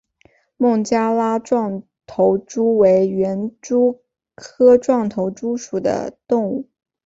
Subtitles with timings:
[0.57, 4.01] 孟加拉壮头蛛为园蛛
[4.33, 6.67] 科壮头蛛属的动物。